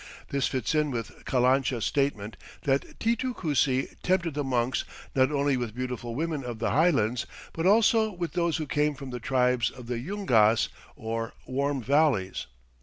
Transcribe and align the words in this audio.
This 0.29 0.47
fits 0.47 0.73
in 0.73 0.89
with 0.89 1.25
Calancha's 1.25 1.85
statement 1.85 2.35
that 2.63 2.97
Titu 2.97 3.35
Cusi 3.35 3.87
tempted 4.01 4.33
the 4.33 4.43
monks 4.43 4.83
not 5.13 5.31
only 5.31 5.57
with 5.57 5.75
beautiful 5.75 6.15
women 6.15 6.43
of 6.43 6.57
the 6.57 6.71
highlands, 6.71 7.27
but 7.53 7.67
also 7.67 8.11
with 8.11 8.33
those 8.33 8.57
who 8.57 8.65
came 8.65 8.95
from 8.95 9.11
the 9.11 9.19
tribes 9.19 9.69
of 9.69 9.85
the 9.85 9.99
Yungas, 9.99 10.69
or 10.95 11.33
"warm 11.45 11.83
valleys." 11.83 12.47